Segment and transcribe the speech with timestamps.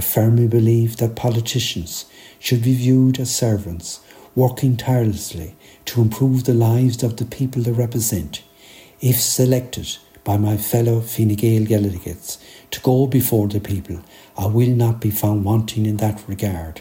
[0.00, 2.06] I firmly believe that politicians
[2.38, 4.00] should be viewed as servants,
[4.34, 8.42] working tirelessly to improve the lives of the people they represent.
[9.02, 12.38] If selected by my fellow Fine Gael delegates
[12.70, 14.00] to go before the people,
[14.38, 16.80] I will not be found wanting in that regard.